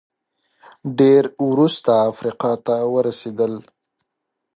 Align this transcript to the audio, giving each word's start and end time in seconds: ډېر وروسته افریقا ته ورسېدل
ډېر 0.99 1.23
وروسته 1.49 1.91
افریقا 2.11 2.53
ته 2.65 2.75
ورسېدل 2.93 3.53